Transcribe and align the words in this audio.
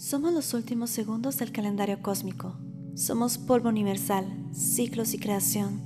Somos 0.00 0.32
los 0.32 0.54
últimos 0.54 0.90
segundos 0.90 1.38
del 1.38 1.50
calendario 1.50 2.00
cósmico. 2.00 2.56
Somos 2.94 3.36
polvo 3.36 3.68
universal, 3.68 4.26
ciclos 4.52 5.12
y 5.12 5.18
creación. 5.18 5.82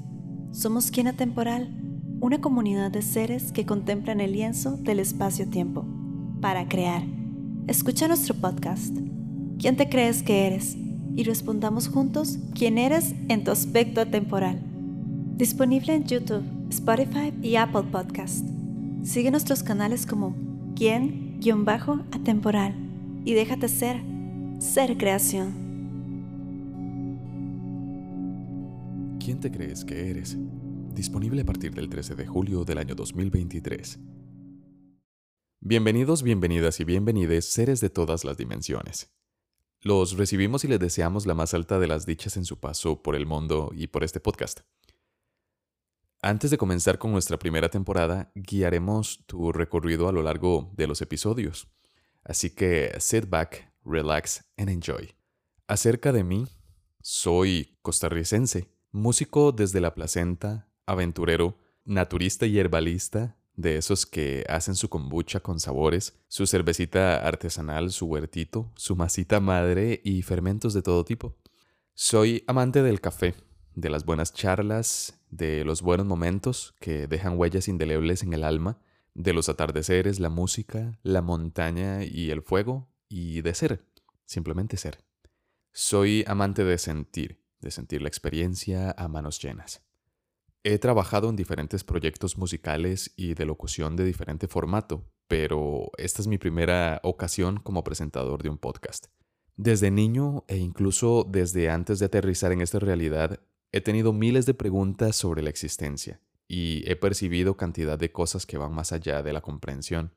Somos 0.53 0.91
quien 0.91 1.09
atemporal, 1.09 1.75
una 2.21 2.43
comunidad 2.43 2.91
de 2.91 3.01
seres 3.01 3.53
que 3.53 3.65
contemplan 3.65 4.21
el 4.21 4.33
lienzo 4.33 4.77
del 4.77 4.99
espacio-tiempo 4.99 5.87
para 6.43 6.69
crear. 6.69 7.03
Escucha 7.69 8.07
nuestro 8.07 8.35
podcast. 8.35 8.95
¿Quién 9.59 9.79
te 9.79 9.89
crees 9.89 10.23
que 10.23 10.47
eres? 10.47 10.77
Y 11.17 11.25
respondamos 11.25 11.89
juntos 11.89 12.39
quién 12.55 12.77
eres 12.77 13.15
en 13.31 13.45
tu 13.45 13.51
aspecto 13.51 14.03
atemporal. 14.03 14.61
Disponible 15.39 15.95
en 15.95 16.05
YouTube, 16.05 16.45
Spotify 16.69 17.33
y 17.41 17.57
Apple 17.57 17.85
Podcast. 17.91 18.47
Sigue 19.05 19.31
nuestros 19.31 19.63
canales 19.63 20.05
como 20.05 20.37
quien-atemporal 20.77 22.92
y 23.25 23.35
déjate 23.35 23.69
ser, 23.69 24.03
ser 24.59 24.97
creación. 24.97 25.71
¿Quién 29.25 29.39
te 29.41 29.51
crees 29.51 29.85
que 29.85 30.11
eres? 30.11 30.37
Disponible 30.93 31.43
a 31.43 31.45
partir 31.45 31.73
del 31.73 31.89
13 31.89 32.17
de 32.17 32.27
julio 32.27 32.65
del 32.65 32.79
año 32.79 32.95
2023. 32.95 34.01
Bienvenidos, 35.61 36.25
bienvenidas 36.25 36.81
y 36.81 36.85
bienvenides 36.85 37.45
seres 37.45 37.81
de 37.81 37.89
todas 37.89 38.25
las 38.25 38.37
dimensiones. 38.37 39.13
Los 39.81 40.17
recibimos 40.17 40.65
y 40.65 40.69
les 40.69 40.81
deseamos 40.81 41.27
la 41.27 41.35
más 41.35 41.55
alta 41.55 41.79
de 41.79 41.87
las 41.87 42.05
dichas 42.05 42.37
en 42.37 42.45
su 42.45 42.59
paso 42.59 43.03
por 43.03 43.15
el 43.15 43.27
mundo 43.27 43.71
y 43.75 43.87
por 43.87 44.03
este 44.03 44.19
podcast. 44.19 44.61
Antes 46.21 46.51
de 46.51 46.59
comenzar 46.59 46.99
con 46.99 47.13
nuestra 47.13 47.39
primera 47.39 47.69
temporada, 47.69 48.33
guiaremos 48.35 49.25
tu 49.27 49.53
recorrido 49.53 50.09
a 50.09 50.13
lo 50.13 50.23
largo 50.23 50.73
de 50.77 50.87
los 50.87 51.01
episodios. 51.01 51.69
Así 52.25 52.51
que 52.51 52.95
sit 53.01 53.29
back, 53.29 53.73
relax 53.85 54.45
and 54.57 54.71
enjoy. 54.71 55.15
Acerca 55.67 56.13
de 56.13 56.25
mí, 56.25 56.47
soy 57.01 57.79
costarricense, 57.83 58.69
músico 58.91 59.53
desde 59.53 59.81
la 59.81 59.95
placenta, 59.95 60.69
aventurero, 60.87 61.59
naturista 61.85 62.47
y 62.47 62.59
herbalista, 62.59 63.37
de 63.55 63.77
esos 63.77 64.07
que 64.07 64.45
hacen 64.49 64.75
su 64.75 64.89
kombucha 64.89 65.41
con 65.41 65.61
sabores, 65.61 66.15
su 66.29 66.47
cervecita 66.47 67.17
artesanal, 67.27 67.91
su 67.91 68.07
huertito, 68.07 68.73
su 68.77 68.97
masita 68.97 69.41
madre 69.41 70.01
y 70.05 70.23
fermentos 70.23 70.75
de 70.75 70.83
todo 70.83 71.05
tipo. 71.05 71.37
Soy 71.95 72.45
amante 72.47 72.83
del 72.83 73.01
café, 73.01 73.35
de 73.75 73.91
las 73.91 74.05
buenas 74.05 74.33
charlas, 74.33 75.19
de 75.31 75.65
los 75.65 75.83
buenos 75.83 76.07
momentos 76.07 76.75
que 76.81 77.07
dejan 77.07 77.39
huellas 77.39 77.69
indelebles 77.69 78.23
en 78.23 78.33
el 78.33 78.45
alma, 78.45 78.79
de 79.15 79.33
los 79.33 79.49
atardeceres, 79.49 80.21
la 80.21 80.31
música, 80.31 80.99
la 81.03 81.23
montaña 81.23 82.05
y 82.05 82.31
el 82.31 82.43
fuego, 82.43 82.89
y 83.09 83.43
de 83.43 83.55
ser, 83.55 83.85
simplemente 84.25 84.77
ser. 84.77 85.05
Soy 85.73 86.25
amante 86.27 86.65
de 86.65 86.79
sentir, 86.79 87.45
de 87.61 87.71
sentir 87.71 88.03
la 88.03 88.09
experiencia 88.09 88.95
a 88.97 89.09
manos 89.09 89.41
llenas. 89.41 89.83
He 90.65 90.79
trabajado 90.79 91.29
en 91.29 91.37
diferentes 91.37 91.83
proyectos 91.83 92.39
musicales 92.39 93.13
y 93.17 93.35
de 93.35 93.47
locución 93.47 93.97
de 93.97 94.05
diferente 94.05 94.47
formato, 94.49 95.11
pero 95.29 95.91
esta 95.99 96.23
es 96.23 96.29
mi 96.29 96.39
primera 96.39 97.01
ocasión 97.03 97.59
como 97.59 97.85
presentador 97.85 98.43
de 98.43 98.49
un 98.49 98.59
podcast. 98.59 99.07
Desde 99.57 99.91
niño 99.91 100.45
e 100.49 100.57
incluso 100.57 101.27
desde 101.29 101.69
antes 101.69 101.99
de 101.99 102.07
aterrizar 102.07 102.53
en 102.53 102.61
esta 102.61 102.79
realidad, 102.79 103.41
he 103.73 103.81
tenido 103.81 104.13
miles 104.13 104.47
de 104.47 104.55
preguntas 104.55 105.17
sobre 105.17 105.43
la 105.43 105.51
existencia 105.51 106.21
y 106.53 106.85
he 106.85 106.97
percibido 106.97 107.57
cantidad 107.57 107.99
de 107.99 108.13
cosas 108.13 108.45
que 108.45 108.59
van 108.59 108.75
más 108.75 108.93
allá 108.93 109.23
de 109.23 109.33
la 109.33 109.41
comprensión. 109.41 110.13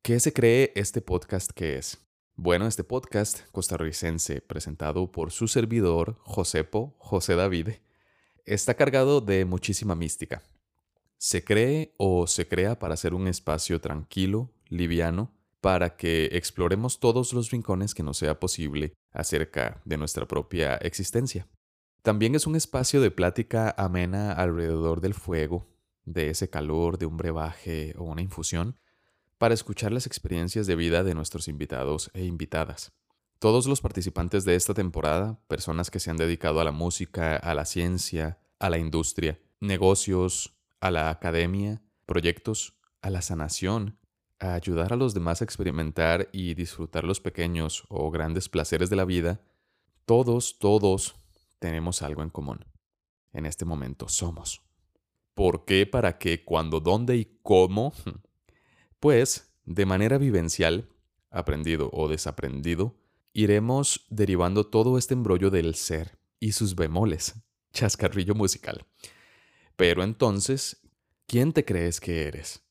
¿Qué 0.00 0.20
se 0.20 0.32
cree 0.32 0.72
este 0.76 1.00
podcast 1.00 1.50
que 1.50 1.76
es? 1.76 1.98
Bueno, 2.36 2.68
este 2.68 2.84
podcast 2.84 3.40
costarricense, 3.50 4.40
presentado 4.42 5.10
por 5.10 5.32
su 5.32 5.48
servidor, 5.48 6.18
Josepo, 6.20 6.94
José 6.98 7.34
David, 7.34 7.70
está 8.44 8.74
cargado 8.74 9.20
de 9.20 9.44
muchísima 9.44 9.96
mística. 9.96 10.44
Se 11.18 11.42
cree 11.42 11.96
o 11.96 12.28
se 12.28 12.46
crea 12.46 12.78
para 12.78 12.96
ser 12.96 13.12
un 13.12 13.26
espacio 13.26 13.80
tranquilo, 13.80 14.52
liviano, 14.68 15.34
para 15.60 15.96
que 15.96 16.26
exploremos 16.26 17.00
todos 17.00 17.32
los 17.32 17.50
rincones 17.50 17.92
que 17.92 18.04
nos 18.04 18.18
sea 18.18 18.38
posible 18.38 18.92
acerca 19.10 19.82
de 19.84 19.96
nuestra 19.96 20.28
propia 20.28 20.76
existencia. 20.76 21.48
También 22.06 22.36
es 22.36 22.46
un 22.46 22.54
espacio 22.54 23.00
de 23.00 23.10
plática 23.10 23.74
amena 23.76 24.30
alrededor 24.30 25.00
del 25.00 25.12
fuego, 25.12 25.66
de 26.04 26.30
ese 26.30 26.48
calor 26.48 26.98
de 26.98 27.06
un 27.06 27.16
brebaje 27.16 27.96
o 27.98 28.04
una 28.04 28.22
infusión, 28.22 28.78
para 29.38 29.54
escuchar 29.54 29.90
las 29.90 30.06
experiencias 30.06 30.68
de 30.68 30.76
vida 30.76 31.02
de 31.02 31.16
nuestros 31.16 31.48
invitados 31.48 32.12
e 32.14 32.24
invitadas. 32.24 32.92
Todos 33.40 33.66
los 33.66 33.80
participantes 33.80 34.44
de 34.44 34.54
esta 34.54 34.72
temporada, 34.72 35.40
personas 35.48 35.90
que 35.90 35.98
se 35.98 36.08
han 36.08 36.16
dedicado 36.16 36.60
a 36.60 36.64
la 36.64 36.70
música, 36.70 37.34
a 37.34 37.54
la 37.54 37.64
ciencia, 37.64 38.38
a 38.60 38.70
la 38.70 38.78
industria, 38.78 39.40
negocios, 39.58 40.56
a 40.78 40.92
la 40.92 41.10
academia, 41.10 41.82
proyectos, 42.06 42.78
a 43.02 43.10
la 43.10 43.20
sanación, 43.20 43.98
a 44.38 44.54
ayudar 44.54 44.92
a 44.92 44.96
los 44.96 45.12
demás 45.12 45.40
a 45.40 45.44
experimentar 45.44 46.28
y 46.30 46.54
disfrutar 46.54 47.02
los 47.02 47.18
pequeños 47.18 47.82
o 47.88 48.12
grandes 48.12 48.48
placeres 48.48 48.90
de 48.90 48.96
la 48.96 49.04
vida, 49.04 49.40
todos, 50.04 50.60
todos 50.60 51.16
tenemos 51.58 52.02
algo 52.02 52.22
en 52.22 52.30
común. 52.30 52.64
En 53.32 53.46
este 53.46 53.64
momento 53.64 54.08
somos. 54.08 54.62
¿Por 55.34 55.64
qué, 55.64 55.86
para 55.86 56.18
qué, 56.18 56.44
cuándo, 56.44 56.80
dónde 56.80 57.16
y 57.16 57.38
cómo? 57.42 57.92
Pues, 58.98 59.54
de 59.66 59.84
manera 59.84 60.16
vivencial, 60.16 60.88
aprendido 61.30 61.90
o 61.92 62.08
desaprendido, 62.08 62.96
iremos 63.34 64.06
derivando 64.08 64.66
todo 64.66 64.96
este 64.96 65.12
embrollo 65.12 65.50
del 65.50 65.74
ser 65.74 66.18
y 66.40 66.52
sus 66.52 66.74
bemoles, 66.74 67.34
chascarrillo 67.72 68.34
musical. 68.34 68.86
Pero 69.76 70.02
entonces, 70.02 70.80
¿quién 71.26 71.52
te 71.52 71.66
crees 71.66 72.00
que 72.00 72.26
eres? 72.26 72.64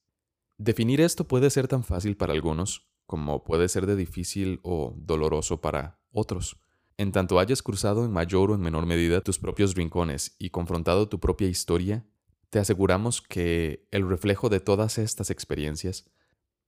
Definir 0.58 1.00
esto 1.00 1.28
puede 1.28 1.52
ser 1.52 1.68
tan 1.68 1.84
fácil 1.84 2.18
para 2.18 2.34
algunos 2.34 2.90
como 3.06 3.44
puede 3.44 3.70
ser 3.70 3.86
de 3.86 3.96
difícil 3.96 4.60
o 4.64 4.94
doloroso 4.98 5.62
para 5.62 6.00
otros. 6.12 6.58
En 6.98 7.12
tanto 7.12 7.40
hayas 7.40 7.62
cruzado 7.62 8.06
en 8.06 8.12
mayor 8.12 8.52
o 8.52 8.56
en 8.56 8.62
menor 8.62 8.86
medida 8.86 9.22
tus 9.22 9.38
propios 9.38 9.76
rincones 9.76 10.36
y 10.40 10.50
confrontado 10.50 11.10
tu 11.10 11.20
propia 11.20 11.48
historia, 11.48 12.06
te 12.50 12.60
aseguramos 12.60 13.22
que 13.22 13.88
el 13.92 14.08
reflejo 14.08 14.48
de 14.50 14.62
todas 14.62 14.98
estas 14.98 15.30
experiencias 15.30 16.10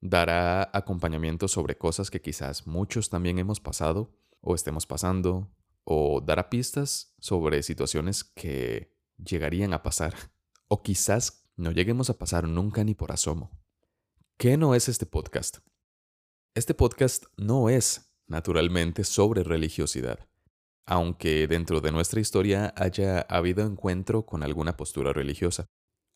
dará 0.01 0.69
acompañamiento 0.73 1.47
sobre 1.47 1.77
cosas 1.77 2.11
que 2.11 2.21
quizás 2.21 2.67
muchos 2.67 3.09
también 3.09 3.39
hemos 3.39 3.59
pasado 3.59 4.13
o 4.41 4.53
estemos 4.53 4.85
pasando, 4.85 5.49
o 5.83 6.21
dará 6.21 6.49
pistas 6.49 7.15
sobre 7.19 7.63
situaciones 7.63 8.23
que 8.23 8.93
llegarían 9.17 9.73
a 9.73 9.83
pasar, 9.83 10.13
o 10.67 10.83
quizás 10.83 11.49
no 11.55 11.71
lleguemos 11.71 12.09
a 12.09 12.17
pasar 12.17 12.47
nunca 12.47 12.83
ni 12.83 12.93
por 12.93 13.11
asomo. 13.11 13.51
¿Qué 14.37 14.57
no 14.57 14.75
es 14.75 14.89
este 14.89 15.05
podcast? 15.05 15.57
Este 16.53 16.73
podcast 16.73 17.25
no 17.37 17.69
es, 17.69 18.06
naturalmente, 18.27 19.03
sobre 19.03 19.43
religiosidad, 19.43 20.19
aunque 20.85 21.47
dentro 21.47 21.81
de 21.81 21.91
nuestra 21.91 22.19
historia 22.19 22.73
haya 22.77 23.21
habido 23.21 23.65
encuentro 23.65 24.25
con 24.25 24.43
alguna 24.43 24.77
postura 24.77 25.13
religiosa. 25.13 25.65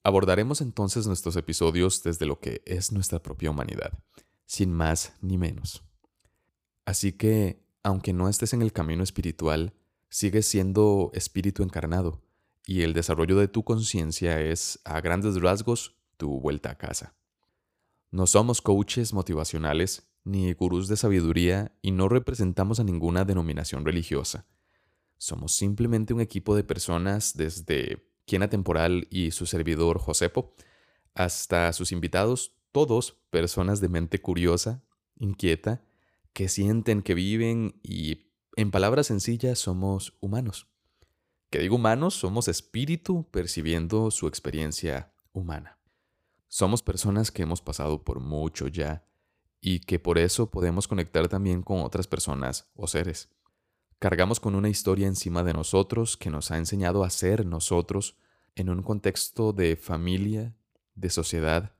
Abordaremos 0.03 0.61
entonces 0.61 1.07
nuestros 1.07 1.35
episodios 1.35 2.03
desde 2.03 2.25
lo 2.25 2.39
que 2.39 2.61
es 2.65 2.91
nuestra 2.91 3.21
propia 3.21 3.51
humanidad, 3.51 3.91
sin 4.45 4.73
más 4.73 5.13
ni 5.21 5.37
menos. 5.37 5.83
Así 6.85 7.13
que, 7.13 7.63
aunque 7.83 8.13
no 8.13 8.27
estés 8.27 8.53
en 8.53 8.61
el 8.61 8.73
camino 8.73 9.03
espiritual, 9.03 9.73
sigues 10.09 10.47
siendo 10.47 11.11
espíritu 11.13 11.63
encarnado, 11.63 12.21
y 12.65 12.83
el 12.83 12.93
desarrollo 12.93 13.37
de 13.37 13.47
tu 13.47 13.63
conciencia 13.63 14.39
es, 14.41 14.79
a 14.85 15.01
grandes 15.01 15.41
rasgos, 15.41 15.97
tu 16.17 16.39
vuelta 16.39 16.71
a 16.71 16.77
casa. 16.77 17.15
No 18.11 18.27
somos 18.27 18.61
coaches 18.61 19.13
motivacionales 19.13 20.10
ni 20.23 20.53
gurús 20.53 20.87
de 20.87 20.97
sabiduría 20.97 21.75
y 21.81 21.91
no 21.91 22.09
representamos 22.09 22.79
a 22.79 22.83
ninguna 22.83 23.25
denominación 23.25 23.85
religiosa. 23.85 24.45
Somos 25.17 25.53
simplemente 25.53 26.13
un 26.13 26.21
equipo 26.21 26.55
de 26.55 26.63
personas 26.63 27.35
desde 27.35 28.07
quien 28.25 28.47
Temporal 28.49 29.07
y 29.09 29.31
su 29.31 29.45
servidor 29.45 29.99
Josepo, 29.99 30.55
hasta 31.13 31.73
sus 31.73 31.91
invitados, 31.91 32.53
todos 32.71 33.17
personas 33.29 33.81
de 33.81 33.89
mente 33.89 34.21
curiosa, 34.21 34.83
inquieta, 35.17 35.83
que 36.33 36.47
sienten, 36.47 37.01
que 37.01 37.13
viven 37.13 37.79
y, 37.83 38.31
en 38.55 38.71
palabras 38.71 39.07
sencillas, 39.07 39.59
somos 39.59 40.17
humanos. 40.21 40.67
Que 41.49 41.59
digo 41.59 41.75
humanos, 41.75 42.13
somos 42.13 42.47
espíritu 42.47 43.27
percibiendo 43.31 44.09
su 44.11 44.27
experiencia 44.27 45.13
humana. 45.33 45.77
Somos 46.47 46.81
personas 46.81 47.31
que 47.31 47.43
hemos 47.43 47.61
pasado 47.61 48.03
por 48.03 48.21
mucho 48.21 48.69
ya 48.69 49.05
y 49.61 49.79
que 49.79 49.99
por 49.99 50.17
eso 50.17 50.49
podemos 50.49 50.87
conectar 50.87 51.27
también 51.27 51.61
con 51.61 51.81
otras 51.81 52.07
personas 52.07 52.69
o 52.73 52.87
seres. 52.87 53.29
Cargamos 53.99 54.39
con 54.39 54.55
una 54.55 54.69
historia 54.69 55.07
encima 55.07 55.43
de 55.43 55.53
nosotros 55.53 56.17
que 56.17 56.31
nos 56.31 56.49
ha 56.49 56.57
enseñado 56.57 57.03
a 57.03 57.09
ser 57.11 57.45
nosotros 57.45 58.17
en 58.55 58.69
un 58.69 58.81
contexto 58.81 59.53
de 59.53 59.75
familia, 59.75 60.55
de 60.95 61.11
sociedad, 61.11 61.75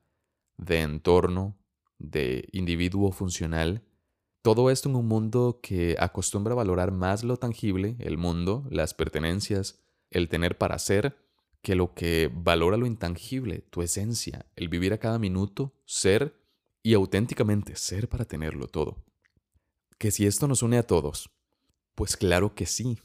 de 0.56 0.80
entorno, 0.82 1.58
de 1.98 2.48
individuo 2.52 3.10
funcional, 3.12 3.82
Todo 4.44 4.70
esto 4.70 4.88
en 4.88 4.96
un 4.96 5.06
mundo 5.06 5.60
que 5.62 5.94
acostumbra 6.00 6.56
valorar 6.56 6.90
más 6.90 7.22
lo 7.22 7.36
tangible, 7.36 7.94
el 8.00 8.18
mundo, 8.18 8.66
las 8.70 8.92
pertenencias, 8.92 9.78
el 10.10 10.28
tener 10.28 10.58
para 10.58 10.80
ser, 10.80 11.16
que 11.62 11.76
lo 11.76 11.94
que 11.94 12.28
valora 12.34 12.76
lo 12.76 12.86
intangible, 12.86 13.60
tu 13.70 13.82
esencia, 13.82 14.46
el 14.56 14.68
vivir 14.68 14.92
a 14.92 14.98
cada 14.98 15.20
minuto, 15.20 15.72
ser 15.84 16.41
y 16.82 16.94
auténticamente 16.94 17.76
ser 17.76 18.08
para 18.08 18.24
tenerlo 18.24 18.66
todo. 18.66 19.04
Que 19.98 20.10
si 20.10 20.26
esto 20.26 20.48
nos 20.48 20.62
une 20.62 20.78
a 20.78 20.86
todos, 20.86 21.30
pues 21.94 22.16
claro 22.16 22.54
que 22.54 22.66
sí. 22.66 22.98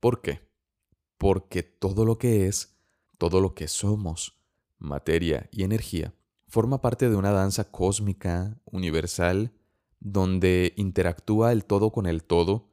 ¿Por 0.00 0.20
qué? 0.20 0.48
Porque 1.16 1.62
todo 1.62 2.04
lo 2.04 2.18
que 2.18 2.46
es, 2.46 2.76
todo 3.18 3.40
lo 3.40 3.54
que 3.54 3.68
somos, 3.68 4.42
materia 4.78 5.48
y 5.52 5.62
energía, 5.62 6.14
forma 6.48 6.80
parte 6.80 7.08
de 7.08 7.16
una 7.16 7.30
danza 7.30 7.70
cósmica, 7.70 8.60
universal, 8.64 9.52
donde 10.00 10.74
interactúa 10.76 11.52
el 11.52 11.64
todo 11.64 11.92
con 11.92 12.06
el 12.06 12.24
todo, 12.24 12.68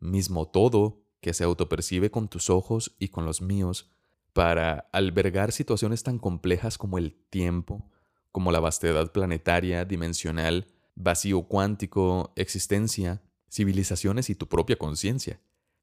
mismo 0.00 0.48
todo 0.48 1.02
que 1.20 1.34
se 1.34 1.44
autopercibe 1.44 2.10
con 2.10 2.28
tus 2.28 2.50
ojos 2.50 2.96
y 2.98 3.08
con 3.08 3.24
los 3.24 3.42
míos, 3.42 3.92
para 4.32 4.88
albergar 4.92 5.52
situaciones 5.52 6.02
tan 6.02 6.18
complejas 6.18 6.78
como 6.78 6.98
el 6.98 7.14
tiempo, 7.30 7.88
como 8.32 8.50
la 8.50 8.60
vastedad 8.60 9.12
planetaria, 9.12 9.84
dimensional, 9.84 10.66
vacío 10.94 11.42
cuántico, 11.44 12.32
existencia, 12.36 13.22
civilizaciones 13.50 14.30
y 14.30 14.34
tu 14.34 14.48
propia 14.48 14.76
conciencia, 14.76 15.40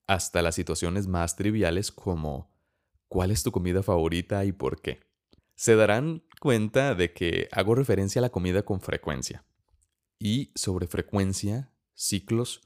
hasta 0.08 0.42
las 0.42 0.56
situaciones 0.56 1.08
más 1.08 1.36
triviales 1.36 1.92
como 1.92 2.52
¿cuál 3.08 3.32
es 3.32 3.44
tu 3.44 3.52
comida 3.52 3.84
favorita 3.84 4.44
y 4.46 4.52
por 4.52 4.82
qué? 4.82 5.02
Se 5.56 5.76
darán 5.76 6.24
cuenta 6.40 6.96
de 6.96 7.14
que 7.14 7.48
hago 7.52 7.76
referencia 7.76 8.20
a 8.20 8.24
la 8.24 8.30
comida 8.32 8.64
con 8.64 8.82
frecuencia 8.82 9.46
y 10.18 10.52
sobre 10.56 10.88
frecuencia, 10.88 11.72
ciclos, 11.94 12.62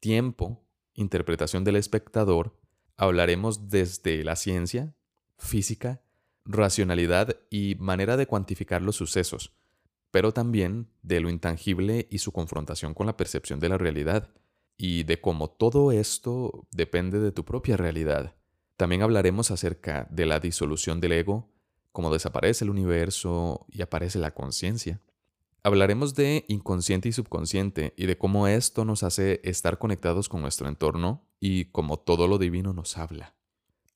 tiempo, 0.00 0.64
interpretación 0.94 1.64
del 1.64 1.76
espectador, 1.76 2.58
hablaremos 2.96 3.68
desde 3.68 4.24
la 4.24 4.36
ciencia, 4.36 4.94
física, 5.36 6.02
racionalidad 6.48 7.36
y 7.50 7.76
manera 7.78 8.16
de 8.16 8.26
cuantificar 8.26 8.82
los 8.82 8.96
sucesos, 8.96 9.52
pero 10.10 10.32
también 10.32 10.88
de 11.02 11.20
lo 11.20 11.30
intangible 11.30 12.08
y 12.10 12.18
su 12.18 12.32
confrontación 12.32 12.94
con 12.94 13.06
la 13.06 13.16
percepción 13.16 13.60
de 13.60 13.68
la 13.68 13.78
realidad, 13.78 14.30
y 14.78 15.02
de 15.02 15.20
cómo 15.20 15.50
todo 15.50 15.92
esto 15.92 16.66
depende 16.70 17.18
de 17.18 17.32
tu 17.32 17.44
propia 17.44 17.76
realidad. 17.76 18.36
También 18.76 19.02
hablaremos 19.02 19.50
acerca 19.50 20.06
de 20.10 20.24
la 20.24 20.38
disolución 20.38 21.00
del 21.00 21.12
ego, 21.12 21.50
cómo 21.90 22.12
desaparece 22.12 22.64
el 22.64 22.70
universo 22.70 23.66
y 23.68 23.82
aparece 23.82 24.20
la 24.20 24.30
conciencia. 24.30 25.00
Hablaremos 25.64 26.14
de 26.14 26.44
inconsciente 26.46 27.08
y 27.08 27.12
subconsciente 27.12 27.92
y 27.96 28.06
de 28.06 28.16
cómo 28.16 28.46
esto 28.46 28.84
nos 28.84 29.02
hace 29.02 29.40
estar 29.42 29.78
conectados 29.78 30.28
con 30.28 30.40
nuestro 30.40 30.68
entorno 30.68 31.26
y 31.40 31.66
cómo 31.66 31.98
todo 31.98 32.28
lo 32.28 32.38
divino 32.38 32.72
nos 32.72 32.96
habla. 32.96 33.37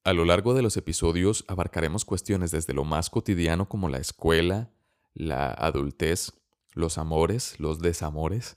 A 0.04 0.12
lo 0.14 0.24
largo 0.24 0.52
de 0.52 0.62
los 0.62 0.76
episodios 0.76 1.44
abarcaremos 1.46 2.04
cuestiones 2.04 2.50
desde 2.50 2.74
lo 2.74 2.82
más 2.82 3.08
cotidiano 3.08 3.68
como 3.68 3.88
la 3.88 3.98
escuela, 3.98 4.72
la 5.14 5.52
adultez, 5.52 6.32
los 6.72 6.98
amores, 6.98 7.60
los 7.60 7.78
desamores, 7.78 8.56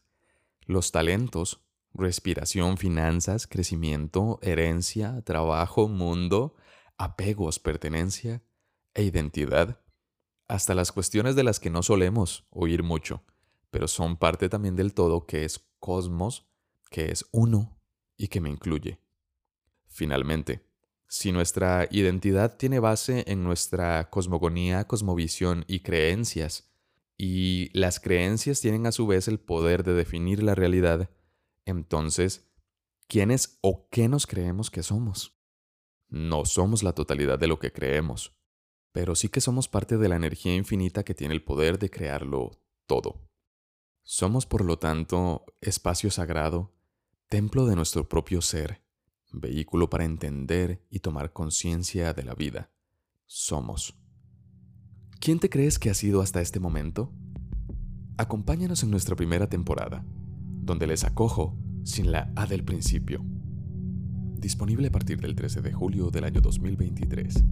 los 0.65 0.92
talentos, 0.92 1.62
respiración, 1.94 2.77
finanzas, 2.77 3.45
crecimiento, 3.45 4.39
herencia, 4.42 5.21
trabajo, 5.21 5.88
mundo, 5.88 6.56
apegos, 6.97 7.59
pertenencia 7.59 8.41
e 8.95 9.03
identidad 9.03 9.81
hasta 10.48 10.74
las 10.74 10.91
cuestiones 10.91 11.36
de 11.36 11.44
las 11.44 11.59
que 11.59 11.69
no 11.69 11.83
solemos 11.83 12.48
oír 12.50 12.81
mucho, 12.81 13.24
pero 13.69 13.88
son 13.88 14.18
parte 14.18 14.50
también 14.50 14.75
del 14.75 14.95
todo 14.95 15.27
que 15.27 15.45
es 15.45 15.63
cosmos, 15.80 16.48
que 16.89 17.12
es 17.12 17.27
uno 17.31 17.77
y 18.18 18.30
que 18.30 18.41
me 18.41 18.50
incluye. 18.50 19.00
Finalmente, 19.88 20.64
si 21.07 21.31
nuestra 21.31 21.87
identidad 21.91 22.57
tiene 22.57 22.79
base 22.79 23.23
en 23.27 23.43
nuestra 23.43 24.09
cosmogonía, 24.09 24.87
cosmovisión 24.87 25.65
y 25.67 25.79
creencias, 25.79 26.71
y 27.17 27.69
las 27.77 27.99
creencias 27.99 28.59
tienen 28.59 28.85
a 28.87 28.91
su 28.91 29.07
vez 29.07 29.27
el 29.27 29.39
poder 29.39 29.83
de 29.83 29.93
definir 29.93 30.43
la 30.43 30.55
realidad, 30.55 31.09
entonces, 31.65 32.47
¿quiénes 33.07 33.59
o 33.61 33.87
qué 33.89 34.07
nos 34.09 34.27
creemos 34.27 34.69
que 34.69 34.83
somos? 34.83 35.39
No 36.09 36.45
somos 36.45 36.83
la 36.83 36.93
totalidad 36.93 37.39
de 37.39 37.47
lo 37.47 37.59
que 37.59 37.71
creemos, 37.71 38.37
pero 38.91 39.15
sí 39.15 39.29
que 39.29 39.41
somos 39.41 39.67
parte 39.67 39.97
de 39.97 40.09
la 40.09 40.15
energía 40.15 40.55
infinita 40.55 41.03
que 41.03 41.15
tiene 41.15 41.33
el 41.33 41.43
poder 41.43 41.79
de 41.79 41.89
crearlo 41.89 42.51
todo. 42.85 43.29
Somos, 44.03 44.45
por 44.45 44.63
lo 44.63 44.77
tanto, 44.77 45.45
espacio 45.61 46.11
sagrado, 46.11 46.75
templo 47.27 47.65
de 47.65 47.75
nuestro 47.75 48.07
propio 48.07 48.41
ser, 48.41 48.84
vehículo 49.39 49.89
para 49.89 50.05
entender 50.05 50.81
y 50.89 50.99
tomar 50.99 51.33
conciencia 51.33 52.13
de 52.13 52.23
la 52.23 52.35
vida. 52.35 52.69
Somos. 53.25 53.95
¿Quién 55.19 55.39
te 55.39 55.49
crees 55.49 55.79
que 55.79 55.89
ha 55.89 55.93
sido 55.93 56.21
hasta 56.21 56.41
este 56.41 56.59
momento? 56.59 57.11
Acompáñanos 58.17 58.83
en 58.83 58.91
nuestra 58.91 59.15
primera 59.15 59.47
temporada, 59.49 60.05
donde 60.61 60.87
les 60.87 61.03
acojo 61.03 61.57
sin 61.83 62.11
la 62.11 62.31
A 62.35 62.45
del 62.45 62.63
principio. 62.63 63.23
Disponible 64.37 64.87
a 64.87 64.91
partir 64.91 65.19
del 65.19 65.35
13 65.35 65.61
de 65.61 65.73
julio 65.73 66.11
del 66.11 66.23
año 66.23 66.41
2023. 66.41 67.43